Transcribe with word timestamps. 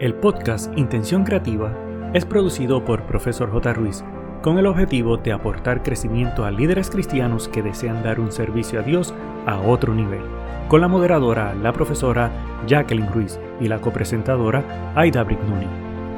El 0.00 0.14
podcast 0.14 0.72
Intención 0.78 1.24
Creativa 1.24 1.76
es 2.14 2.24
producido 2.24 2.82
por 2.86 3.04
Profesor 3.04 3.50
J. 3.52 3.74
Ruiz 3.74 4.02
con 4.42 4.56
el 4.56 4.64
objetivo 4.64 5.18
de 5.18 5.30
aportar 5.30 5.82
crecimiento 5.82 6.46
a 6.46 6.50
líderes 6.50 6.88
cristianos 6.88 7.48
que 7.48 7.60
desean 7.60 8.02
dar 8.02 8.18
un 8.18 8.32
servicio 8.32 8.80
a 8.80 8.82
Dios 8.82 9.12
a 9.44 9.60
otro 9.60 9.94
nivel, 9.94 10.22
con 10.68 10.80
la 10.80 10.88
moderadora, 10.88 11.54
la 11.54 11.74
profesora 11.74 12.32
Jacqueline 12.66 13.12
Ruiz 13.12 13.38
y 13.60 13.68
la 13.68 13.82
copresentadora 13.82 14.94
Aida 14.96 15.22
Brignoni. 15.22 15.66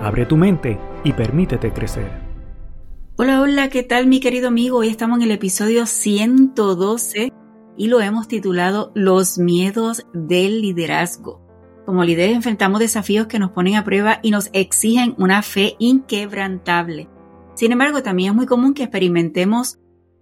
Abre 0.01 0.27
tu 0.27 0.37
mente 0.37 0.79
y 1.03 1.13
permítete 1.13 1.73
crecer. 1.73 2.09
Hola, 3.17 3.41
hola, 3.41 3.69
¿qué 3.69 3.83
tal 3.83 4.07
mi 4.07 4.21
querido 4.21 4.47
amigo? 4.47 4.79
Hoy 4.79 4.91
estamos 4.91 5.17
en 5.17 5.25
el 5.25 5.33
episodio 5.33 5.87
112 5.87 7.33
y 7.77 7.89
lo 7.89 8.01
hemos 8.01 8.29
titulado 8.29 8.93
Los 8.95 9.39
miedos 9.39 10.07
del 10.15 10.63
liderazgo. 10.63 11.42
Como 11.85 12.05
líderes 12.05 12.37
enfrentamos 12.37 12.81
desafíos 12.81 13.27
que 13.27 13.39
nos 13.39 13.51
ponen 13.51 13.75
a 13.75 13.85
prueba 13.85 14.21
y 14.23 14.31
nos 14.31 14.51
exigen 14.53 15.15
una 15.19 15.43
fe 15.43 15.75
inquebrantable. 15.79 17.09
Sin 17.55 17.73
embargo, 17.73 18.03
también 18.03 18.31
es 18.31 18.37
muy 18.37 18.47
común 18.47 18.73
que 18.73 18.85
experimentemos 18.85 19.79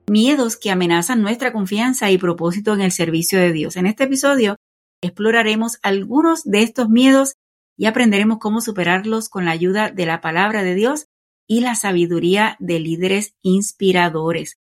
miedos 0.08 0.56
que 0.56 0.70
amenazan 0.70 1.22
nuestra 1.22 1.52
confianza 1.52 2.10
y 2.10 2.18
propósito 2.18 2.74
en 2.74 2.80
el 2.80 2.92
servicio 2.92 3.38
de 3.38 3.52
Dios. 3.52 3.76
En 3.76 3.86
este 3.86 4.04
episodio 4.04 4.56
exploraremos 5.02 5.78
algunos 5.82 6.42
de 6.44 6.62
estos 6.62 6.88
miedos 6.88 7.34
y 7.76 7.86
aprenderemos 7.86 8.38
cómo 8.38 8.60
superarlos 8.60 9.28
con 9.28 9.44
la 9.44 9.52
ayuda 9.52 9.90
de 9.90 10.06
la 10.06 10.20
palabra 10.20 10.62
de 10.62 10.74
Dios 10.74 11.06
y 11.46 11.60
la 11.60 11.74
sabiduría 11.74 12.56
de 12.58 12.80
líderes 12.80 13.34
inspiradores. 13.42 14.56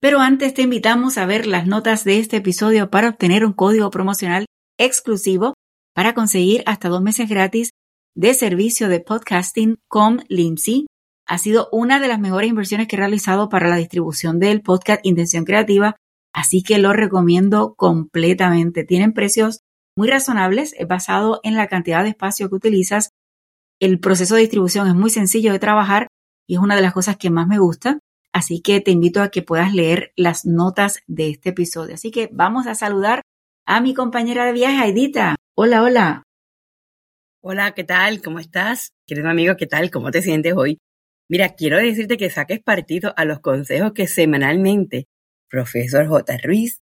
Pero 0.00 0.20
antes 0.20 0.54
te 0.54 0.62
invitamos 0.62 1.18
a 1.18 1.26
ver 1.26 1.46
las 1.46 1.66
notas 1.66 2.04
de 2.04 2.18
este 2.18 2.36
episodio 2.36 2.90
para 2.90 3.08
obtener 3.08 3.44
un 3.44 3.52
código 3.52 3.90
promocional 3.90 4.46
exclusivo 4.78 5.54
para 5.94 6.14
conseguir 6.14 6.62
hasta 6.66 6.88
dos 6.88 7.02
meses 7.02 7.28
gratis 7.28 7.70
de 8.14 8.34
servicio 8.34 8.88
de 8.88 9.00
podcasting 9.00 9.78
con 9.88 10.24
Lindsay. 10.28 10.86
Ha 11.26 11.38
sido 11.38 11.68
una 11.72 12.00
de 12.00 12.08
las 12.08 12.20
mejores 12.20 12.50
inversiones 12.50 12.86
que 12.86 12.96
he 12.96 12.98
realizado 12.98 13.48
para 13.48 13.68
la 13.68 13.76
distribución 13.76 14.38
del 14.38 14.60
podcast 14.60 15.00
Intención 15.04 15.44
Creativa, 15.44 15.96
así 16.34 16.62
que 16.62 16.78
lo 16.78 16.92
recomiendo 16.92 17.74
completamente. 17.76 18.84
Tienen 18.84 19.14
precios 19.14 19.60
muy 19.96 20.08
razonables, 20.08 20.74
es 20.78 20.86
basado 20.86 21.40
en 21.44 21.54
la 21.54 21.68
cantidad 21.68 22.02
de 22.02 22.10
espacio 22.10 22.48
que 22.48 22.56
utilizas. 22.56 23.10
El 23.80 24.00
proceso 24.00 24.34
de 24.34 24.42
distribución 24.42 24.88
es 24.88 24.94
muy 24.94 25.10
sencillo 25.10 25.52
de 25.52 25.58
trabajar 25.58 26.08
y 26.46 26.54
es 26.54 26.60
una 26.60 26.76
de 26.76 26.82
las 26.82 26.92
cosas 26.92 27.16
que 27.16 27.30
más 27.30 27.46
me 27.46 27.58
gusta. 27.58 27.98
Así 28.32 28.60
que 28.60 28.80
te 28.80 28.90
invito 28.90 29.22
a 29.22 29.28
que 29.28 29.42
puedas 29.42 29.72
leer 29.72 30.12
las 30.16 30.44
notas 30.44 30.98
de 31.06 31.30
este 31.30 31.50
episodio. 31.50 31.94
Así 31.94 32.10
que 32.10 32.28
vamos 32.32 32.66
a 32.66 32.74
saludar 32.74 33.22
a 33.64 33.80
mi 33.80 33.94
compañera 33.94 34.44
de 34.44 34.52
viaje, 34.52 34.82
Aidita. 34.82 35.36
Hola, 35.56 35.84
hola. 35.84 36.24
Hola, 37.40 37.74
¿qué 37.76 37.84
tal? 37.84 38.20
¿Cómo 38.20 38.40
estás? 38.40 38.90
Querido 39.06 39.28
amigo, 39.28 39.54
¿qué 39.56 39.68
tal? 39.68 39.88
¿Cómo 39.92 40.10
te 40.10 40.20
sientes 40.20 40.52
hoy? 40.56 40.78
Mira, 41.30 41.50
quiero 41.50 41.76
decirte 41.78 42.16
que 42.16 42.28
saques 42.28 42.60
partido 42.60 43.14
a 43.16 43.24
los 43.24 43.38
consejos 43.38 43.92
que 43.92 44.08
semanalmente 44.08 45.06
Profesor 45.48 46.08
J. 46.08 46.38
Ruiz 46.42 46.80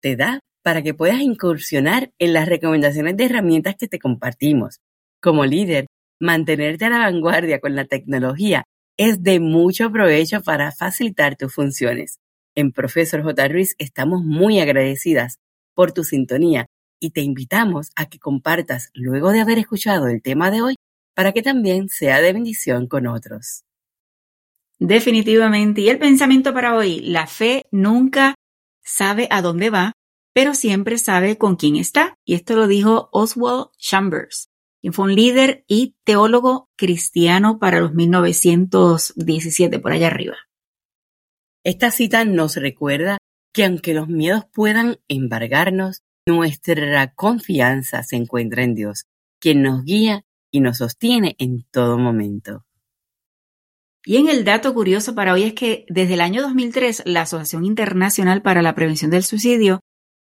te 0.00 0.16
da 0.16 0.40
para 0.64 0.80
que 0.80 0.94
puedas 0.94 1.20
incursionar 1.20 2.10
en 2.18 2.32
las 2.32 2.48
recomendaciones 2.48 3.14
de 3.18 3.26
herramientas 3.26 3.74
que 3.78 3.88
te 3.88 3.98
compartimos. 3.98 4.78
Como 5.20 5.44
líder, 5.44 5.84
mantenerte 6.18 6.86
a 6.86 6.90
la 6.90 6.98
vanguardia 7.00 7.60
con 7.60 7.76
la 7.76 7.84
tecnología 7.84 8.64
es 8.96 9.22
de 9.22 9.38
mucho 9.38 9.92
provecho 9.92 10.40
para 10.40 10.72
facilitar 10.72 11.36
tus 11.36 11.52
funciones. 11.52 12.20
En 12.56 12.72
Profesor 12.72 13.22
J. 13.22 13.48
Ruiz 13.48 13.74
estamos 13.76 14.22
muy 14.24 14.60
agradecidas 14.60 15.36
por 15.74 15.92
tu 15.92 16.04
sintonía 16.04 16.68
y 17.00 17.10
te 17.10 17.20
invitamos 17.22 17.90
a 17.96 18.06
que 18.06 18.18
compartas 18.18 18.90
luego 18.94 19.30
de 19.32 19.40
haber 19.40 19.58
escuchado 19.58 20.08
el 20.08 20.22
tema 20.22 20.50
de 20.50 20.62
hoy 20.62 20.74
para 21.14 21.32
que 21.32 21.42
también 21.42 21.88
sea 21.88 22.20
de 22.20 22.32
bendición 22.32 22.86
con 22.86 23.06
otros. 23.06 23.64
Definitivamente. 24.78 25.80
Y 25.80 25.88
el 25.88 25.98
pensamiento 25.98 26.54
para 26.54 26.74
hoy, 26.74 27.00
la 27.00 27.26
fe 27.26 27.66
nunca 27.70 28.34
sabe 28.84 29.26
a 29.30 29.42
dónde 29.42 29.70
va, 29.70 29.92
pero 30.32 30.54
siempre 30.54 30.98
sabe 30.98 31.36
con 31.36 31.56
quién 31.56 31.76
está. 31.76 32.14
Y 32.24 32.34
esto 32.34 32.54
lo 32.54 32.66
dijo 32.66 33.08
Oswald 33.12 33.70
Chambers, 33.78 34.48
quien 34.80 34.92
fue 34.92 35.06
un 35.06 35.14
líder 35.14 35.64
y 35.66 35.96
teólogo 36.04 36.68
cristiano 36.76 37.58
para 37.58 37.80
los 37.80 37.94
1917, 37.94 39.78
por 39.80 39.92
allá 39.92 40.06
arriba. 40.06 40.36
Esta 41.64 41.90
cita 41.90 42.24
nos 42.24 42.56
recuerda 42.56 43.18
que 43.52 43.64
aunque 43.64 43.94
los 43.94 44.08
miedos 44.08 44.44
puedan 44.52 45.00
embargarnos, 45.08 46.02
nuestra 46.28 47.14
confianza 47.14 48.02
se 48.02 48.16
encuentra 48.16 48.62
en 48.62 48.74
Dios, 48.74 49.06
quien 49.40 49.62
nos 49.62 49.82
guía 49.84 50.24
y 50.50 50.60
nos 50.60 50.78
sostiene 50.78 51.36
en 51.38 51.64
todo 51.70 51.96
momento. 51.96 52.66
Y 54.04 54.16
en 54.16 54.28
el 54.28 54.44
dato 54.44 54.74
curioso 54.74 55.14
para 55.14 55.32
hoy 55.32 55.44
es 55.44 55.54
que 55.54 55.86
desde 55.88 56.14
el 56.14 56.20
año 56.20 56.42
2003 56.42 57.04
la 57.06 57.22
Asociación 57.22 57.64
Internacional 57.64 58.42
para 58.42 58.62
la 58.62 58.74
Prevención 58.74 59.10
del 59.10 59.24
Suicidio, 59.24 59.80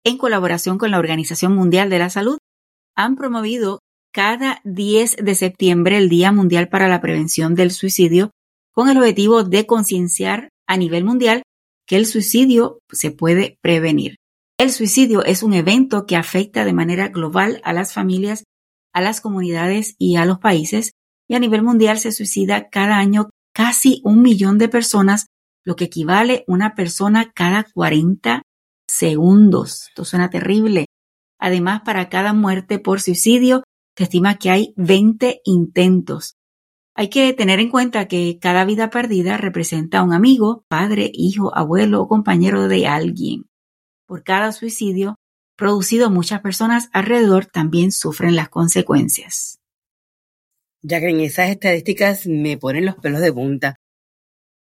en 0.02 0.16
colaboración 0.16 0.78
con 0.78 0.90
la 0.90 0.98
Organización 0.98 1.54
Mundial 1.54 1.90
de 1.90 1.98
la 1.98 2.08
Salud, 2.08 2.38
han 2.96 3.16
promovido 3.16 3.80
cada 4.12 4.60
10 4.64 5.16
de 5.16 5.34
septiembre 5.34 5.98
el 5.98 6.08
Día 6.08 6.32
Mundial 6.32 6.68
para 6.68 6.88
la 6.88 7.00
Prevención 7.00 7.54
del 7.54 7.70
Suicidio 7.70 8.30
con 8.72 8.88
el 8.88 8.96
objetivo 8.96 9.44
de 9.44 9.66
concienciar 9.66 10.48
a 10.66 10.76
nivel 10.76 11.04
mundial 11.04 11.42
que 11.86 11.96
el 11.96 12.06
suicidio 12.06 12.78
se 12.90 13.10
puede 13.10 13.58
prevenir. 13.60 14.19
El 14.60 14.72
suicidio 14.72 15.24
es 15.24 15.42
un 15.42 15.54
evento 15.54 16.04
que 16.04 16.16
afecta 16.16 16.66
de 16.66 16.74
manera 16.74 17.08
global 17.08 17.62
a 17.64 17.72
las 17.72 17.94
familias, 17.94 18.44
a 18.92 19.00
las 19.00 19.22
comunidades 19.22 19.94
y 19.96 20.16
a 20.16 20.26
los 20.26 20.38
países, 20.38 20.92
y 21.26 21.34
a 21.34 21.38
nivel 21.38 21.62
mundial 21.62 21.98
se 21.98 22.12
suicida 22.12 22.68
cada 22.68 22.98
año 22.98 23.30
casi 23.54 24.02
un 24.04 24.20
millón 24.20 24.58
de 24.58 24.68
personas, 24.68 25.28
lo 25.64 25.76
que 25.76 25.84
equivale 25.84 26.44
a 26.46 26.52
una 26.52 26.74
persona 26.74 27.32
cada 27.34 27.64
40 27.72 28.42
segundos. 28.86 29.86
Esto 29.88 30.04
suena 30.04 30.28
terrible. 30.28 30.84
Además, 31.38 31.80
para 31.82 32.10
cada 32.10 32.34
muerte 32.34 32.78
por 32.78 33.00
suicidio, 33.00 33.62
se 33.96 34.04
estima 34.04 34.34
que 34.36 34.50
hay 34.50 34.74
20 34.76 35.40
intentos. 35.46 36.34
Hay 36.94 37.08
que 37.08 37.32
tener 37.32 37.60
en 37.60 37.70
cuenta 37.70 38.08
que 38.08 38.38
cada 38.38 38.66
vida 38.66 38.90
perdida 38.90 39.38
representa 39.38 40.00
a 40.00 40.02
un 40.02 40.12
amigo, 40.12 40.66
padre, 40.68 41.10
hijo, 41.14 41.56
abuelo 41.56 42.02
o 42.02 42.08
compañero 42.08 42.68
de 42.68 42.86
alguien 42.86 43.49
por 44.10 44.24
cada 44.24 44.50
suicidio 44.50 45.20
producido 45.56 46.10
muchas 46.10 46.40
personas 46.40 46.88
alrededor 46.92 47.46
también 47.46 47.92
sufren 47.92 48.34
las 48.34 48.48
consecuencias. 48.48 49.60
Ya 50.82 50.98
que 50.98 51.10
en 51.10 51.20
esas 51.20 51.50
estadísticas 51.50 52.26
me 52.26 52.58
ponen 52.58 52.86
los 52.86 52.96
pelos 52.96 53.20
de 53.20 53.32
punta, 53.32 53.76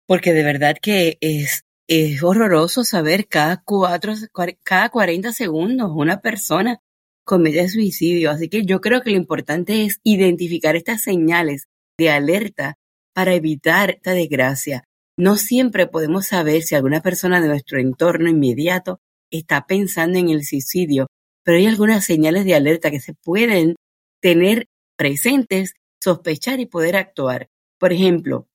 porque 0.06 0.34
de 0.34 0.44
verdad 0.44 0.76
que 0.80 1.18
es, 1.22 1.64
es 1.88 2.22
horroroso 2.22 2.84
saber 2.84 3.28
cada 3.28 3.64
cuatro, 3.66 4.14
cada 4.62 4.90
40 4.90 5.34
segundos 5.34 5.90
una 5.96 6.22
persona 6.22 6.78
comete 7.24 7.68
suicidio. 7.70 8.30
Así 8.30 8.50
que 8.50 8.64
yo 8.66 8.81
creo 8.81 9.02
que 9.02 9.10
lo 9.10 9.18
importante 9.18 9.84
es 9.84 10.00
identificar 10.04 10.76
estas 10.76 11.02
señales 11.02 11.66
de 11.98 12.12
alerta 12.12 12.76
para 13.16 13.34
evitar 13.34 13.90
esta 13.90 14.12
desgracia. 14.12 14.84
No 15.18 15.38
siempre 15.38 15.88
podemos 15.88 16.28
saber 16.28 16.62
si 16.62 16.76
alguna 16.76 17.02
persona 17.02 17.42
de 17.42 17.48
nuestro 17.48 17.80
entorno 17.80 18.30
inmediato 18.30 19.00
está 19.31 19.66
pensando 19.66 20.17
en 20.19 20.29
el 20.29 20.44
suicidio, 20.45 21.07
pero 21.44 21.57
hay 21.57 21.67
algunas 21.67 22.06
señales 22.06 22.45
de 22.45 22.56
alerta 22.56 22.91
que 22.91 23.00
se 23.00 23.13
pueden 23.13 23.75
tener 24.22 24.67
presentes, 24.97 25.73
sospechar 26.01 26.59
y 26.59 26.66
poder 26.66 26.95
actuar. 26.95 27.47
Por 27.79 27.94
ejemplo, 27.94 28.47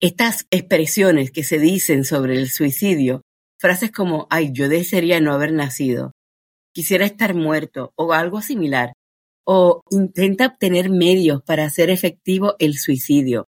estas 0.00 0.46
expresiones 0.50 1.30
que 1.30 1.44
se 1.44 1.58
dicen 1.58 2.04
sobre 2.04 2.36
el 2.36 2.50
suicidio, 2.50 3.22
frases 3.58 3.90
como, 3.90 4.26
ay, 4.30 4.50
yo 4.52 4.68
desearía 4.68 5.20
no 5.20 5.32
haber 5.32 5.52
nacido, 5.52 6.12
quisiera 6.74 7.06
estar 7.06 7.34
muerto 7.34 7.92
o 7.96 8.12
algo 8.12 8.42
similar, 8.42 8.92
o 9.46 9.82
intenta 9.90 10.46
obtener 10.46 10.90
medios 10.90 11.42
para 11.42 11.64
hacer 11.64 11.90
efectivo 11.90 12.56
el 12.58 12.76
suicidio, 12.76 13.46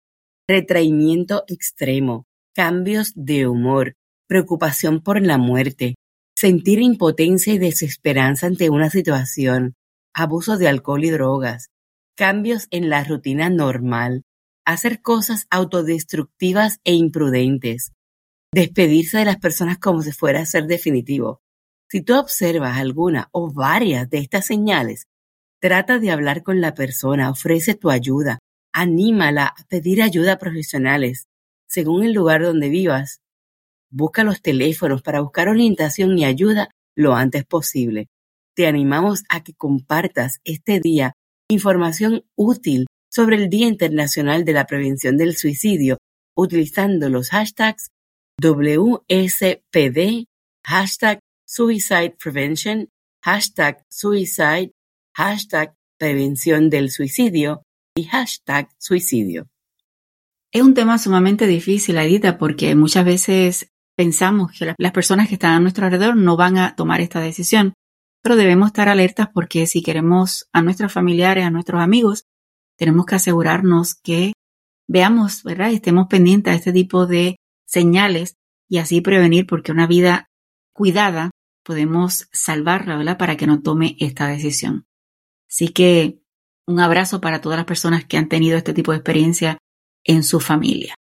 retraimiento 0.47 1.43
extremo, 1.47 2.25
cambios 2.53 3.13
de 3.15 3.47
humor, 3.47 3.93
preocupación 4.27 5.01
por 5.01 5.21
la 5.21 5.37
muerte, 5.37 5.95
sentir 6.43 6.81
impotencia 6.81 7.53
y 7.53 7.57
desesperanza 7.57 8.47
ante 8.47 8.69
una 8.69 8.89
situación, 8.89 9.75
abuso 10.13 10.57
de 10.57 10.67
alcohol 10.67 11.05
y 11.05 11.09
drogas, 11.09 11.69
cambios 12.17 12.67
en 12.69 12.89
la 12.89 13.05
rutina 13.05 13.49
normal, 13.49 14.25
hacer 14.65 15.01
cosas 15.01 15.47
autodestructivas 15.49 16.81
e 16.83 16.95
imprudentes, 16.95 17.93
despedirse 18.51 19.19
de 19.19 19.23
las 19.23 19.37
personas 19.37 19.77
como 19.77 20.01
si 20.01 20.11
fuera 20.11 20.41
a 20.41 20.45
ser 20.45 20.67
definitivo. 20.67 21.39
Si 21.89 22.01
tú 22.01 22.19
observas 22.19 22.77
alguna 22.77 23.29
o 23.31 23.53
varias 23.53 24.09
de 24.09 24.17
estas 24.17 24.45
señales, 24.45 25.05
trata 25.61 25.97
de 25.97 26.11
hablar 26.11 26.43
con 26.43 26.59
la 26.59 26.73
persona, 26.73 27.29
ofrece 27.29 27.73
tu 27.73 27.89
ayuda, 27.89 28.39
anímala 28.73 29.45
a 29.45 29.63
pedir 29.69 30.01
ayuda 30.01 30.33
a 30.33 30.39
profesionales, 30.39 31.23
según 31.69 32.03
el 32.03 32.11
lugar 32.11 32.43
donde 32.43 32.67
vivas, 32.67 33.21
Busca 33.95 34.23
los 34.23 34.41
teléfonos 34.41 35.03
para 35.03 35.21
buscar 35.21 35.49
orientación 35.49 36.17
y 36.17 36.25
ayuda 36.25 36.69
lo 36.95 37.13
antes 37.13 37.45
posible. 37.45 38.07
Te 38.55 38.65
animamos 38.65 39.23
a 39.29 39.43
que 39.43 39.53
compartas 39.53 40.39
este 40.45 40.79
día 40.79 41.13
información 41.47 42.25
útil 42.35 42.87
sobre 43.11 43.35
el 43.35 43.51
Día 43.51 43.67
Internacional 43.67 44.45
de 44.45 44.53
la 44.53 44.65
Prevención 44.65 45.15
del 45.15 45.37
Suicidio 45.37 45.99
utilizando 46.35 47.07
los 47.09 47.29
hashtags 47.29 47.89
WSPD, 48.41 50.25
hashtag 50.65 51.19
Suicide 51.45 52.15
Prevention, 52.17 52.89
hashtag 53.23 53.83
Suicide, 53.91 54.71
hashtag 55.15 55.75
Prevención 55.99 56.71
del 56.71 56.89
Suicidio 56.89 57.61
y 57.95 58.05
hashtag 58.05 58.69
Suicidio. 58.79 59.47
Es 60.51 60.63
un 60.63 60.73
tema 60.73 60.97
sumamente 60.97 61.45
difícil, 61.45 61.97
Edita, 61.97 62.39
porque 62.39 62.73
muchas 62.73 63.05
veces 63.05 63.69
pensamos 63.95 64.51
que 64.51 64.73
las 64.77 64.91
personas 64.91 65.27
que 65.27 65.35
están 65.35 65.51
a 65.51 65.59
nuestro 65.59 65.85
alrededor 65.85 66.15
no 66.15 66.35
van 66.37 66.57
a 66.57 66.75
tomar 66.75 67.01
esta 67.01 67.19
decisión, 67.19 67.73
pero 68.21 68.35
debemos 68.35 68.67
estar 68.67 68.89
alertas 68.89 69.27
porque 69.33 69.67
si 69.67 69.81
queremos 69.81 70.47
a 70.53 70.61
nuestros 70.61 70.91
familiares, 70.91 71.45
a 71.45 71.51
nuestros 71.51 71.81
amigos, 71.81 72.25
tenemos 72.77 73.05
que 73.05 73.15
asegurarnos 73.15 73.95
que 73.95 74.33
veamos, 74.87 75.43
¿verdad? 75.43 75.71
Estemos 75.71 76.07
pendientes 76.07 76.53
a 76.53 76.55
este 76.55 76.73
tipo 76.73 77.05
de 77.05 77.37
señales 77.65 78.35
y 78.69 78.77
así 78.77 79.01
prevenir 79.01 79.45
porque 79.45 79.71
una 79.71 79.87
vida 79.87 80.29
cuidada 80.73 81.31
podemos 81.63 82.27
salvarla, 82.31 82.97
¿verdad? 82.97 83.17
Para 83.17 83.37
que 83.37 83.47
no 83.47 83.61
tome 83.61 83.95
esta 83.99 84.27
decisión. 84.27 84.85
Así 85.49 85.69
que 85.69 86.19
un 86.65 86.79
abrazo 86.79 87.21
para 87.21 87.41
todas 87.41 87.57
las 87.57 87.65
personas 87.65 88.05
que 88.05 88.17
han 88.17 88.29
tenido 88.29 88.57
este 88.57 88.73
tipo 88.73 88.91
de 88.91 88.97
experiencia 88.97 89.57
en 90.03 90.23
su 90.23 90.39
familia. 90.39 90.95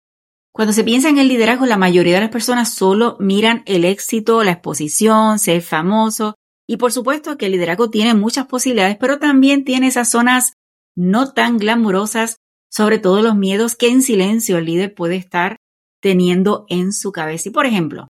Cuando 0.52 0.74
se 0.74 0.84
piensa 0.84 1.10
en 1.10 1.18
el 1.18 1.28
liderazgo, 1.28 1.66
la 1.66 1.78
mayoría 1.78 2.16
de 2.16 2.22
las 2.22 2.30
personas 2.30 2.74
solo 2.74 3.18
miran 3.20 3.64
el 3.66 3.86
éxito, 3.86 4.44
la 4.44 4.52
exposición, 4.52 5.40
ser 5.40 5.62
famoso. 5.62 6.36
Y 6.68 6.78
por 6.78 6.92
supuesto 6.92 7.38
que 7.38 7.48
el 7.48 7.54
liderazgo 7.54 7.90
tiene 7.90 8.14
muchas 8.14 8.48
posibilidades, 8.48 8.98
pero 8.98 9.20
también 9.20 9.64
tiene 9.64 9.88
esas 9.88 10.10
zonas 10.10 10.54
no 10.96 11.34
tan 11.34 11.58
glamurosas, 11.58 12.38
sobre 12.70 13.00
todo 13.00 13.22
los 13.22 13.36
miedos 13.36 13.76
que 13.76 13.90
en 13.90 14.02
silencio 14.02 14.58
el 14.58 14.66
líder 14.66 14.94
puede 14.94 15.16
estar 15.16 15.58
teniendo 16.02 16.66
en 16.70 16.94
su 16.94 17.12
cabeza. 17.12 17.50
Y 17.50 17.52
por 17.52 17.66
ejemplo, 17.66 18.08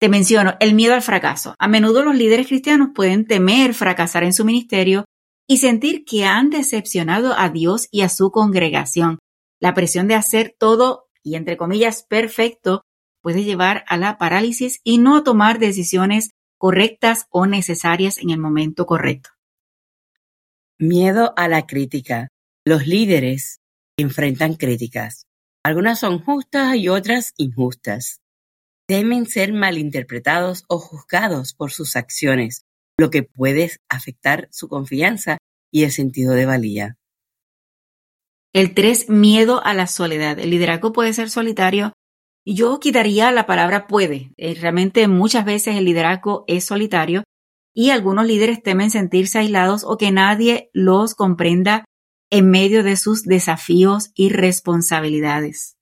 te 0.00 0.08
menciono 0.08 0.54
el 0.60 0.74
miedo 0.74 0.94
al 0.94 1.02
fracaso. 1.02 1.54
A 1.58 1.68
menudo 1.68 2.02
los 2.02 2.14
líderes 2.14 2.46
cristianos 2.46 2.90
pueden 2.94 3.26
temer 3.26 3.74
fracasar 3.74 4.24
en 4.24 4.32
su 4.32 4.44
ministerio 4.44 5.04
y 5.46 5.58
sentir 5.58 6.04
que 6.04 6.24
han 6.24 6.48
decepcionado 6.48 7.34
a 7.36 7.48
Dios 7.48 7.88
y 7.90 8.02
a 8.02 8.08
su 8.08 8.30
congregación. 8.30 9.18
La 9.60 9.74
presión 9.74 10.08
de 10.08 10.14
hacer 10.14 10.54
todo 10.58 11.09
y 11.22 11.36
entre 11.36 11.56
comillas 11.56 12.02
perfecto 12.02 12.82
puede 13.22 13.44
llevar 13.44 13.84
a 13.88 13.96
la 13.96 14.18
parálisis 14.18 14.80
y 14.84 14.98
no 14.98 15.22
tomar 15.22 15.58
decisiones 15.58 16.30
correctas 16.58 17.26
o 17.30 17.46
necesarias 17.46 18.18
en 18.18 18.30
el 18.30 18.38
momento 18.38 18.86
correcto. 18.86 19.30
Miedo 20.78 21.34
a 21.36 21.48
la 21.48 21.66
crítica. 21.66 22.28
Los 22.64 22.86
líderes 22.86 23.60
enfrentan 23.98 24.54
críticas. 24.54 25.26
Algunas 25.62 25.98
son 25.98 26.20
justas 26.20 26.76
y 26.76 26.88
otras 26.88 27.32
injustas. 27.36 28.20
Temen 28.86 29.26
ser 29.26 29.52
malinterpretados 29.52 30.64
o 30.68 30.78
juzgados 30.78 31.54
por 31.54 31.70
sus 31.70 31.96
acciones, 31.96 32.64
lo 32.98 33.10
que 33.10 33.22
puede 33.22 33.70
afectar 33.88 34.48
su 34.50 34.68
confianza 34.68 35.38
y 35.70 35.84
el 35.84 35.92
sentido 35.92 36.32
de 36.32 36.46
valía. 36.46 36.96
El 38.52 38.74
3. 38.74 39.08
Miedo 39.08 39.64
a 39.64 39.74
la 39.74 39.86
soledad. 39.86 40.40
El 40.40 40.50
liderazgo 40.50 40.92
puede 40.92 41.12
ser 41.12 41.30
solitario. 41.30 41.92
Yo 42.44 42.80
quitaría 42.80 43.30
la 43.30 43.46
palabra 43.46 43.86
puede. 43.86 44.32
Eh, 44.36 44.54
realmente 44.54 45.06
muchas 45.06 45.44
veces 45.44 45.76
el 45.76 45.84
liderazgo 45.84 46.44
es 46.48 46.64
solitario 46.64 47.22
y 47.72 47.90
algunos 47.90 48.26
líderes 48.26 48.60
temen 48.60 48.90
sentirse 48.90 49.38
aislados 49.38 49.84
o 49.84 49.96
que 49.96 50.10
nadie 50.10 50.68
los 50.72 51.14
comprenda 51.14 51.84
en 52.28 52.50
medio 52.50 52.82
de 52.82 52.96
sus 52.96 53.22
desafíos 53.22 54.10
y 54.16 54.30
responsabilidades. 54.30 55.76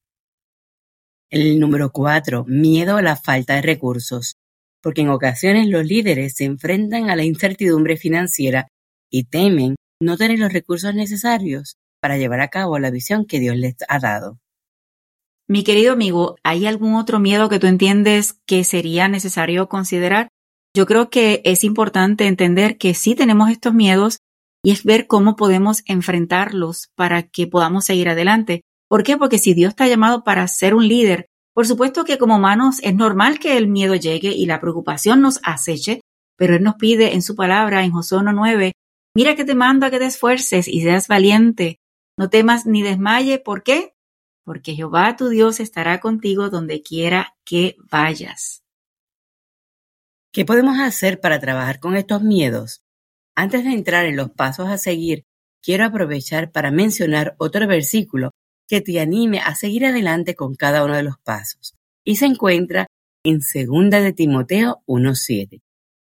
El 1.30 1.60
número 1.60 1.90
4. 1.90 2.44
Miedo 2.46 2.98
a 2.98 3.02
la 3.02 3.16
falta 3.16 3.54
de 3.54 3.62
recursos. 3.62 4.36
Porque 4.82 5.00
en 5.00 5.08
ocasiones 5.08 5.68
los 5.68 5.86
líderes 5.86 6.34
se 6.34 6.44
enfrentan 6.44 7.08
a 7.08 7.16
la 7.16 7.24
incertidumbre 7.24 7.96
financiera 7.96 8.68
y 9.10 9.24
temen 9.24 9.76
no 10.00 10.18
tener 10.18 10.38
los 10.38 10.52
recursos 10.52 10.94
necesarios 10.94 11.77
para 12.00 12.18
llevar 12.18 12.40
a 12.40 12.48
cabo 12.48 12.78
la 12.78 12.90
visión 12.90 13.24
que 13.26 13.40
Dios 13.40 13.56
les 13.56 13.76
ha 13.88 13.98
dado. 13.98 14.38
Mi 15.48 15.64
querido 15.64 15.92
amigo, 15.92 16.36
¿hay 16.42 16.66
algún 16.66 16.94
otro 16.94 17.18
miedo 17.20 17.48
que 17.48 17.58
tú 17.58 17.66
entiendes 17.66 18.38
que 18.44 18.64
sería 18.64 19.08
necesario 19.08 19.68
considerar? 19.68 20.28
Yo 20.76 20.84
creo 20.84 21.08
que 21.08 21.40
es 21.44 21.64
importante 21.64 22.26
entender 22.26 22.76
que 22.76 22.92
sí 22.94 23.14
tenemos 23.14 23.50
estos 23.50 23.72
miedos 23.72 24.18
y 24.62 24.72
es 24.72 24.84
ver 24.84 25.06
cómo 25.06 25.36
podemos 25.36 25.82
enfrentarlos 25.86 26.90
para 26.94 27.22
que 27.22 27.46
podamos 27.46 27.86
seguir 27.86 28.08
adelante. 28.10 28.62
¿Por 28.88 29.02
qué? 29.02 29.16
Porque 29.16 29.38
si 29.38 29.54
Dios 29.54 29.70
está 29.70 29.86
llamado 29.86 30.24
para 30.24 30.46
ser 30.48 30.74
un 30.74 30.86
líder, 30.86 31.26
por 31.54 31.66
supuesto 31.66 32.04
que 32.04 32.18
como 32.18 32.36
humanos 32.36 32.76
es 32.82 32.94
normal 32.94 33.38
que 33.38 33.56
el 33.56 33.68
miedo 33.68 33.94
llegue 33.94 34.32
y 34.32 34.46
la 34.46 34.60
preocupación 34.60 35.20
nos 35.20 35.40
aceche, 35.42 36.00
pero 36.36 36.54
Él 36.54 36.62
nos 36.62 36.76
pide 36.76 37.14
en 37.14 37.22
su 37.22 37.34
palabra 37.34 37.84
en 37.84 37.90
Josué 37.90 38.18
1.9, 38.18 38.72
mira 39.16 39.34
que 39.34 39.44
te 39.44 39.54
mando 39.54 39.86
a 39.86 39.90
que 39.90 39.98
te 39.98 40.06
esfuerces 40.06 40.68
y 40.68 40.82
seas 40.82 41.08
valiente, 41.08 41.78
no 42.18 42.28
temas 42.28 42.66
ni 42.66 42.82
desmaye, 42.82 43.38
¿por 43.38 43.62
qué? 43.62 43.94
Porque 44.42 44.74
Jehová 44.74 45.14
tu 45.16 45.28
Dios 45.28 45.60
estará 45.60 46.00
contigo 46.00 46.50
donde 46.50 46.82
quiera 46.82 47.36
que 47.44 47.76
vayas. 47.90 48.64
¿Qué 50.32 50.44
podemos 50.44 50.80
hacer 50.80 51.20
para 51.20 51.38
trabajar 51.38 51.78
con 51.78 51.96
estos 51.96 52.22
miedos? 52.22 52.82
Antes 53.36 53.62
de 53.62 53.70
entrar 53.70 54.04
en 54.04 54.16
los 54.16 54.30
pasos 54.30 54.68
a 54.68 54.78
seguir, 54.78 55.26
quiero 55.62 55.84
aprovechar 55.84 56.50
para 56.50 56.72
mencionar 56.72 57.36
otro 57.38 57.68
versículo 57.68 58.32
que 58.66 58.80
te 58.80 58.98
anime 58.98 59.38
a 59.38 59.54
seguir 59.54 59.86
adelante 59.86 60.34
con 60.34 60.56
cada 60.56 60.84
uno 60.84 60.96
de 60.96 61.04
los 61.04 61.18
pasos. 61.18 61.76
Y 62.04 62.16
se 62.16 62.26
encuentra 62.26 62.88
en 63.22 63.38
2 63.38 63.90
de 63.90 64.12
Timoteo 64.12 64.82
1.7. 64.86 65.62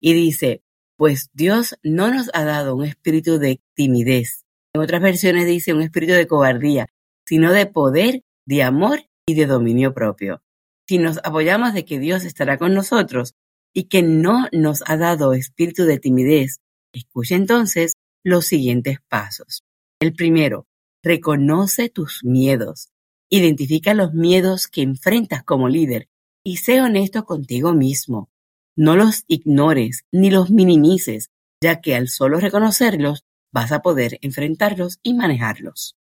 Y 0.02 0.14
dice, 0.14 0.64
pues 0.98 1.30
Dios 1.32 1.78
no 1.82 2.14
nos 2.14 2.30
ha 2.34 2.44
dado 2.44 2.76
un 2.76 2.84
espíritu 2.84 3.40
de 3.40 3.62
timidez. 3.74 4.43
En 4.74 4.82
otras 4.82 5.02
versiones 5.02 5.46
dice 5.46 5.74
un 5.74 5.82
espíritu 5.82 6.14
de 6.14 6.28
cobardía, 6.28 6.88
sino 7.26 7.52
de 7.52 7.66
poder, 7.66 8.24
de 8.46 8.64
amor 8.64 9.06
y 9.26 9.36
de 9.36 9.46
dominio 9.46 9.94
propio. 9.94 10.42
Si 10.88 10.98
nos 10.98 11.20
apoyamos 11.24 11.74
de 11.74 11.86
que 11.86 12.00
Dios 12.00 12.26
estará 12.26 12.58
con 12.58 12.74
nosotros 12.74 13.36
y 13.74 13.86
que 13.86 14.04
no 14.04 14.48
nos 14.52 14.84
ha 14.88 14.98
dado 14.98 15.34
espíritu 15.34 15.84
de 15.86 16.00
timidez, 16.00 16.60
Escucha 16.94 17.36
entonces 17.36 17.94
los 18.24 18.46
siguientes 18.46 19.00
pasos. 19.10 19.64
El 20.00 20.14
primero, 20.14 20.68
reconoce 21.04 21.90
tus 21.90 22.24
miedos. 22.24 22.90
Identifica 23.30 23.96
los 23.96 24.14
miedos 24.14 24.68
que 24.68 24.84
enfrentas 24.84 25.44
como 25.44 25.70
líder 25.70 26.08
y 26.44 26.58
sé 26.58 26.82
honesto 26.82 27.26
contigo 27.26 27.74
mismo. 27.74 28.30
No 28.76 28.96
los 28.96 29.24
ignores 29.28 30.06
ni 30.12 30.30
los 30.30 30.52
minimices, 30.52 31.32
ya 31.62 31.82
que 31.82 31.96
al 31.96 32.10
solo 32.10 32.40
reconocerlos 32.40 33.26
vas 33.54 33.72
a 33.72 33.82
poder 33.82 34.18
enfrentarlos 34.22 35.00
y 35.04 35.14
manejarlos. 35.14 35.96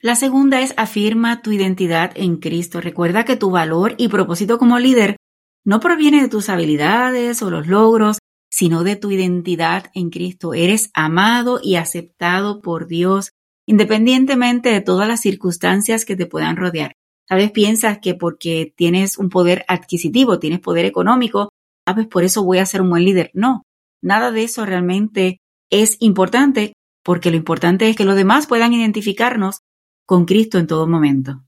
La 0.00 0.16
segunda 0.16 0.60
es 0.60 0.74
afirma 0.76 1.42
tu 1.42 1.52
identidad 1.52 2.12
en 2.14 2.36
Cristo. 2.36 2.80
Recuerda 2.80 3.24
que 3.24 3.36
tu 3.36 3.50
valor 3.50 3.94
y 3.98 4.08
propósito 4.08 4.58
como 4.58 4.78
líder 4.78 5.16
no 5.64 5.80
proviene 5.80 6.22
de 6.22 6.28
tus 6.28 6.48
habilidades 6.48 7.42
o 7.42 7.50
los 7.50 7.66
logros, 7.66 8.18
sino 8.50 8.84
de 8.84 8.96
tu 8.96 9.10
identidad 9.10 9.90
en 9.94 10.10
Cristo. 10.10 10.54
Eres 10.54 10.90
amado 10.94 11.60
y 11.62 11.76
aceptado 11.76 12.62
por 12.62 12.86
Dios, 12.86 13.32
independientemente 13.66 14.70
de 14.70 14.80
todas 14.80 15.06
las 15.06 15.20
circunstancias 15.20 16.04
que 16.04 16.16
te 16.16 16.26
puedan 16.26 16.56
rodear. 16.56 16.92
Tal 17.26 17.38
vez 17.38 17.50
piensas 17.50 17.98
que 17.98 18.14
porque 18.14 18.72
tienes 18.74 19.18
un 19.18 19.28
poder 19.28 19.64
adquisitivo, 19.68 20.38
tienes 20.38 20.60
poder 20.60 20.86
económico, 20.86 21.52
a 21.86 21.90
ah, 21.90 22.06
por 22.10 22.24
eso 22.24 22.44
voy 22.44 22.58
a 22.58 22.66
ser 22.66 22.80
un 22.80 22.90
buen 22.90 23.04
líder. 23.04 23.30
No, 23.34 23.64
nada 24.00 24.30
de 24.30 24.44
eso 24.44 24.64
realmente 24.64 25.40
es 25.70 25.96
importante, 26.00 26.74
porque 27.02 27.30
lo 27.30 27.36
importante 27.36 27.88
es 27.88 27.96
que 27.96 28.04
los 28.04 28.16
demás 28.16 28.46
puedan 28.46 28.72
identificarnos 28.72 29.60
con 30.06 30.24
Cristo 30.24 30.58
en 30.58 30.66
todo 30.66 30.86
momento. 30.86 31.44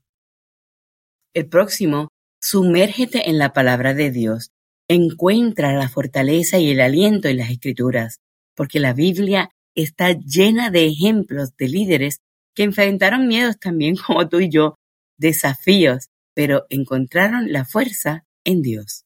El 1.33 1.47
próximo, 1.47 2.09
sumérgete 2.41 3.29
en 3.29 3.37
la 3.37 3.53
palabra 3.53 3.93
de 3.93 4.11
Dios. 4.11 4.51
Encuentra 4.87 5.73
la 5.73 5.87
fortaleza 5.87 6.59
y 6.59 6.71
el 6.71 6.81
aliento 6.81 7.27
en 7.27 7.37
las 7.37 7.49
escrituras, 7.49 8.19
porque 8.55 8.79
la 8.79 8.93
Biblia 8.93 9.49
está 9.75 10.11
llena 10.11 10.69
de 10.69 10.87
ejemplos 10.87 11.55
de 11.57 11.69
líderes 11.69 12.19
que 12.53 12.63
enfrentaron 12.63 13.27
miedos 13.27 13.57
también 13.59 13.95
como 14.05 14.27
tú 14.27 14.39
y 14.39 14.49
yo, 14.49 14.75
desafíos, 15.17 16.09
pero 16.33 16.65
encontraron 16.69 17.51
la 17.51 17.65
fuerza 17.65 18.25
en 18.43 18.61
Dios. 18.61 19.05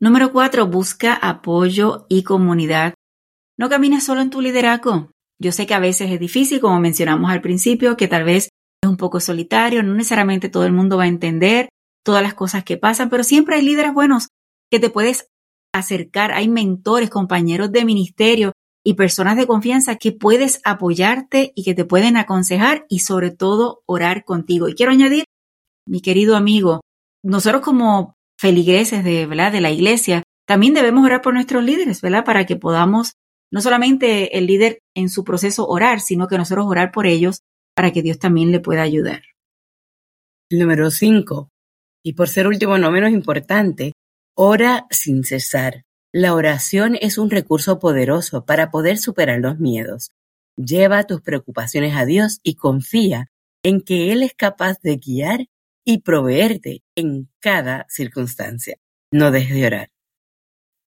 Número 0.00 0.32
cuatro, 0.32 0.66
busca 0.66 1.14
apoyo 1.14 2.06
y 2.08 2.24
comunidad. 2.24 2.94
No 3.58 3.68
camines 3.68 4.04
solo 4.04 4.20
en 4.20 4.30
tu 4.30 4.40
liderazgo. 4.40 5.10
Yo 5.38 5.52
sé 5.52 5.66
que 5.66 5.74
a 5.74 5.78
veces 5.78 6.10
es 6.10 6.20
difícil, 6.20 6.60
como 6.60 6.80
mencionamos 6.80 7.30
al 7.30 7.40
principio, 7.40 7.96
que 7.96 8.08
tal 8.08 8.24
vez 8.24 8.48
es 8.82 8.88
un 8.88 8.96
poco 8.96 9.20
solitario, 9.20 9.82
no 9.82 9.94
necesariamente 9.94 10.48
todo 10.48 10.64
el 10.64 10.72
mundo 10.72 10.96
va 10.96 11.04
a 11.04 11.08
entender 11.08 11.68
todas 12.04 12.22
las 12.22 12.34
cosas 12.34 12.64
que 12.64 12.76
pasan, 12.76 13.10
pero 13.10 13.24
siempre 13.24 13.56
hay 13.56 13.62
líderes 13.62 13.94
buenos 13.94 14.28
que 14.70 14.78
te 14.78 14.90
puedes 14.90 15.28
acercar. 15.72 16.32
Hay 16.32 16.48
mentores, 16.48 17.10
compañeros 17.10 17.72
de 17.72 17.84
ministerio 17.84 18.52
y 18.84 18.94
personas 18.94 19.36
de 19.36 19.46
confianza 19.46 19.96
que 19.96 20.12
puedes 20.12 20.60
apoyarte 20.64 21.52
y 21.54 21.64
que 21.64 21.74
te 21.74 21.84
pueden 21.84 22.16
aconsejar 22.16 22.84
y 22.88 23.00
sobre 23.00 23.30
todo 23.30 23.82
orar 23.86 24.24
contigo. 24.24 24.68
Y 24.68 24.74
quiero 24.74 24.92
añadir, 24.92 25.24
mi 25.86 26.00
querido 26.00 26.36
amigo, 26.36 26.80
nosotros 27.22 27.62
como 27.62 28.14
feligreses 28.38 29.04
de, 29.04 29.26
de 29.26 29.60
la 29.60 29.70
iglesia, 29.70 30.22
también 30.46 30.74
debemos 30.74 31.04
orar 31.04 31.22
por 31.22 31.32
nuestros 31.32 31.64
líderes, 31.64 32.02
¿verdad? 32.02 32.24
Para 32.24 32.44
que 32.44 32.56
podamos, 32.56 33.14
no 33.54 33.60
solamente 33.60 34.36
el 34.36 34.48
líder 34.48 34.80
en 34.96 35.08
su 35.08 35.22
proceso 35.22 35.68
orar, 35.68 36.00
sino 36.00 36.26
que 36.26 36.36
nosotros 36.36 36.66
orar 36.66 36.90
por 36.90 37.06
ellos 37.06 37.42
para 37.76 37.92
que 37.92 38.02
Dios 38.02 38.18
también 38.18 38.50
le 38.50 38.58
pueda 38.58 38.82
ayudar. 38.82 39.22
Número 40.50 40.90
5. 40.90 41.50
Y 42.04 42.14
por 42.14 42.28
ser 42.28 42.48
último 42.48 42.78
no 42.78 42.90
menos 42.90 43.12
importante, 43.12 43.92
ora 44.36 44.88
sin 44.90 45.22
cesar. 45.22 45.84
La 46.12 46.34
oración 46.34 46.98
es 47.00 47.16
un 47.16 47.30
recurso 47.30 47.78
poderoso 47.78 48.44
para 48.44 48.72
poder 48.72 48.98
superar 48.98 49.38
los 49.38 49.60
miedos. 49.60 50.10
Lleva 50.56 51.04
tus 51.04 51.20
preocupaciones 51.20 51.94
a 51.94 52.04
Dios 52.06 52.40
y 52.42 52.56
confía 52.56 53.28
en 53.62 53.82
que 53.82 54.10
Él 54.10 54.24
es 54.24 54.34
capaz 54.34 54.80
de 54.80 54.96
guiar 54.96 55.46
y 55.84 55.98
proveerte 55.98 56.82
en 56.96 57.28
cada 57.38 57.86
circunstancia. 57.88 58.78
No 59.12 59.30
dejes 59.30 59.54
de 59.54 59.66
orar. 59.66 59.93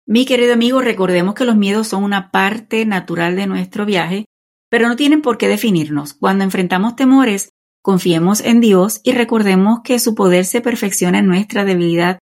Mi 0.10 0.26
querido 0.26 0.54
amigo, 0.54 0.80
recordemos 0.80 1.36
que 1.36 1.44
los 1.44 1.58
miedos 1.58 1.90
son 1.90 2.02
una 2.02 2.32
parte 2.32 2.86
natural 2.86 3.36
de 3.36 3.46
nuestro 3.46 3.86
viaje, 3.86 4.24
pero 4.70 4.88
no 4.88 4.96
tienen 4.96 5.22
por 5.22 5.38
qué 5.38 5.50
definirnos. 5.50 6.14
Cuando 6.14 6.46
enfrentamos 6.46 6.96
temores, 6.96 7.50
confiemos 7.82 8.40
en 8.40 8.62
Dios 8.62 9.02
y 9.04 9.12
recordemos 9.12 9.82
que 9.84 10.00
su 10.00 10.16
poder 10.16 10.46
se 10.46 10.62
perfecciona 10.62 11.20
en 11.20 11.28
nuestra 11.28 11.66
debilidad 11.66 12.20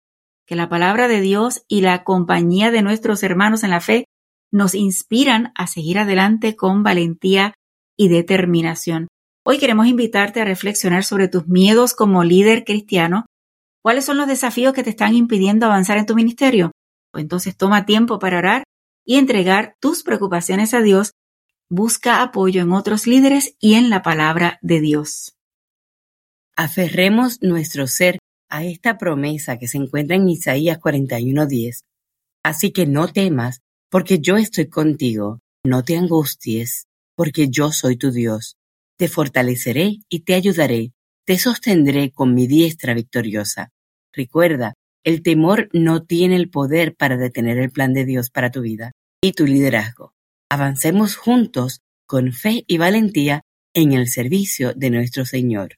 que 0.48 0.56
la 0.56 0.70
palabra 0.70 1.10
de 1.10 1.20
Dios 1.20 1.66
y 1.68 1.82
la 1.82 2.06
compañía 2.06 2.72
de 2.72 2.84
nuestros 2.84 3.22
hermanos 3.22 3.66
en 3.66 3.72
la 3.72 3.82
fe 3.82 4.06
nos 4.50 4.76
inspiran 4.76 5.52
a 5.54 5.68
seguir 5.68 6.00
adelante 6.00 6.56
con 6.56 6.84
valentía 6.84 7.54
y 7.98 8.08
determinación. 8.08 9.10
Hoy 9.46 9.58
queremos 9.58 9.88
invitarte 9.88 10.40
a 10.40 10.46
reflexionar 10.46 11.04
sobre 11.04 11.28
tus 11.28 11.48
miedos 11.48 11.94
como 11.94 12.24
líder 12.24 12.64
cristiano. 12.64 13.26
¿Cuáles 13.82 14.06
son 14.06 14.16
los 14.16 14.28
desafíos 14.28 14.74
que 14.74 14.84
te 14.84 14.92
están 14.92 15.16
impidiendo 15.16 15.66
avanzar 15.66 15.98
en 15.98 16.06
tu 16.06 16.16
ministerio? 16.16 16.72
Pues 17.14 17.22
entonces 17.22 17.56
toma 17.56 17.86
tiempo 17.86 18.18
para 18.18 18.40
orar 18.40 18.64
y 19.06 19.18
entregar 19.18 19.78
tus 19.80 20.02
preocupaciones 20.02 20.74
a 20.74 20.82
Dios. 20.82 21.12
Busca 21.70 22.24
apoyo 22.24 22.64
en 22.64 22.72
otros 22.72 23.06
líderes 23.06 23.56
y 23.60 23.76
en 23.76 23.92
la 23.92 24.02
palabra 24.02 24.58
de 24.64 24.82
Dios. 24.82 25.38
Aferremos 26.56 27.40
nuestro 27.44 27.86
ser 27.86 28.18
a 28.50 28.64
esta 28.66 28.98
promesa 28.98 29.60
que 29.60 29.68
se 29.68 29.78
encuentra 29.78 30.16
en 30.16 30.28
Isaías 30.28 30.80
41:10. 30.80 31.84
Así 32.44 32.72
que 32.72 32.88
no 32.88 33.08
temas, 33.08 33.62
porque 33.90 34.18
yo 34.20 34.38
estoy 34.38 34.68
contigo, 34.68 35.40
no 35.64 35.84
te 35.84 35.96
angusties, 35.98 36.88
porque 37.16 37.48
yo 37.48 37.72
soy 37.72 37.96
tu 37.96 38.12
Dios. 38.12 38.58
Te 38.98 39.08
fortaleceré 39.08 39.98
y 40.10 40.22
te 40.22 40.34
ayudaré, 40.34 40.94
te 41.26 41.38
sostendré 41.38 42.12
con 42.12 42.34
mi 42.34 42.48
diestra 42.48 42.96
victoriosa. 42.96 43.72
Recuerda, 44.12 44.74
el 45.04 45.22
temor 45.22 45.70
no 45.74 46.04
tiene 46.04 46.36
el 46.36 46.50
poder 46.50 46.96
para 46.96 47.18
detener 47.18 47.58
el 47.58 47.72
plan 47.72 47.94
de 47.94 48.06
Dios 48.06 48.30
para 48.30 48.52
tu 48.52 48.62
vida 48.62 48.94
y 49.22 49.34
tu 49.34 49.46
liderazgo. 49.46 50.14
Avancemos 50.50 51.16
juntos 51.16 51.82
con 52.06 52.32
fe 52.32 52.64
y 52.68 52.78
valentía 52.78 53.42
en 53.74 53.94
el 53.94 54.08
servicio 54.08 54.74
de 54.74 54.92
nuestro 54.92 55.26
Señor. 55.26 55.76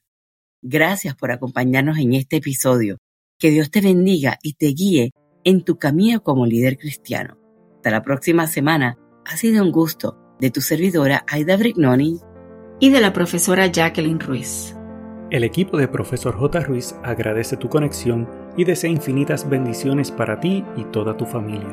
Gracias 0.62 1.14
por 1.16 1.32
acompañarnos 1.32 1.98
en 1.98 2.14
este 2.14 2.36
episodio. 2.36 2.98
Que 3.38 3.50
Dios 3.50 3.70
te 3.70 3.80
bendiga 3.80 4.38
y 4.42 4.54
te 4.54 4.66
guíe 4.66 5.12
en 5.44 5.62
tu 5.62 5.78
camino 5.78 6.22
como 6.22 6.46
líder 6.46 6.78
cristiano. 6.78 7.38
Hasta 7.76 7.90
la 7.90 8.02
próxima 8.02 8.46
semana. 8.46 8.98
Ha 9.24 9.36
sido 9.36 9.64
un 9.64 9.72
gusto 9.72 10.16
de 10.40 10.50
tu 10.50 10.60
servidora 10.60 11.24
Aida 11.26 11.56
Brignoni 11.56 12.20
y 12.78 12.90
de 12.90 13.00
la 13.00 13.12
profesora 13.12 13.66
Jacqueline 13.66 14.20
Ruiz. 14.20 14.76
El 15.30 15.42
equipo 15.42 15.76
de 15.78 15.88
Profesor 15.88 16.36
J. 16.36 16.60
Ruiz 16.60 16.94
agradece 17.02 17.56
tu 17.56 17.68
conexión 17.68 18.28
y 18.56 18.64
desea 18.64 18.90
infinitas 18.90 19.48
bendiciones 19.48 20.10
para 20.10 20.40
ti 20.40 20.64
y 20.76 20.84
toda 20.84 21.16
tu 21.16 21.26
familia. 21.26 21.68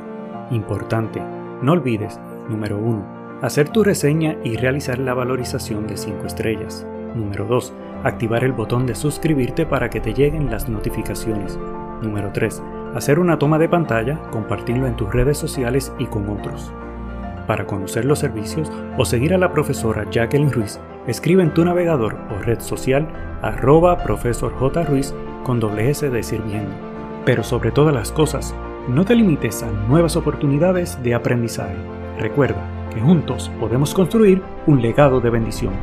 Importante, 0.51 1.21
no 1.61 1.71
olvides, 1.71 2.19
número 2.49 2.77
1, 2.77 3.39
hacer 3.41 3.69
tu 3.69 3.83
reseña 3.83 4.37
y 4.43 4.57
realizar 4.57 4.99
la 4.99 5.13
valorización 5.13 5.87
de 5.87 5.97
5 5.97 6.25
estrellas. 6.25 6.85
Número 7.15 7.45
2 7.45 7.73
activar 8.03 8.43
el 8.43 8.51
botón 8.51 8.85
de 8.85 8.95
suscribirte 8.95 9.65
para 9.65 9.89
que 9.89 9.99
te 9.99 10.13
lleguen 10.13 10.51
las 10.51 10.69
notificaciones. 10.69 11.57
Número 12.01 12.31
3. 12.31 12.61
Hacer 12.95 13.17
una 13.17 13.39
toma 13.39 13.57
de 13.57 13.69
pantalla, 13.69 14.19
compartirlo 14.29 14.87
en 14.87 14.95
tus 14.95 15.11
redes 15.11 15.37
sociales 15.37 15.91
y 15.99 16.05
con 16.05 16.29
otros. 16.29 16.71
Para 17.47 17.65
conocer 17.65 18.05
los 18.05 18.19
servicios 18.19 18.71
o 18.97 19.05
seguir 19.05 19.33
a 19.33 19.37
la 19.37 19.51
profesora 19.51 20.05
Jacqueline 20.09 20.51
Ruiz, 20.51 20.79
escribe 21.07 21.43
en 21.43 21.53
tu 21.53 21.65
navegador 21.65 22.17
o 22.29 22.41
red 22.41 22.59
social 22.59 23.07
arroba 23.41 23.97
profesor 24.03 24.53
J. 24.53 24.83
Ruiz 24.83 25.13
con 25.43 25.59
doble 25.59 25.89
S 25.89 26.09
de 26.09 26.23
sirviendo. 26.23 26.71
Pero 27.25 27.43
sobre 27.43 27.71
todas 27.71 27.93
las 27.93 28.11
cosas, 28.11 28.55
no 28.87 29.05
te 29.05 29.15
limites 29.15 29.63
a 29.63 29.71
nuevas 29.71 30.15
oportunidades 30.15 31.01
de 31.03 31.13
aprendizaje. 31.13 31.75
Recuerda 32.19 32.89
que 32.93 33.01
juntos 33.01 33.51
podemos 33.59 33.93
construir 33.93 34.41
un 34.67 34.81
legado 34.81 35.21
de 35.21 35.29
bendición. 35.29 35.73